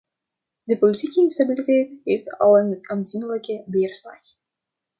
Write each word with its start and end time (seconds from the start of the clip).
De 0.63 0.77
politieke 0.77 1.21
instabiliteit 1.21 1.99
heeft 2.03 2.37
al 2.37 2.57
een 2.57 2.77
aanzienlijke 2.81 3.63
weerslag. 3.67 4.19